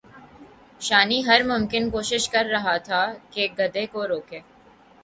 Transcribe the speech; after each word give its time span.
شانی 0.81 1.19
ہر 1.25 1.41
ممکن 1.45 1.89
کوشش 1.89 2.27
کر 2.29 2.45
رہا 2.45 2.75
تھا 2.85 3.05
کہ 3.31 3.47
گدھے 3.59 3.85
کو 3.85 4.07
روکے 4.07 4.39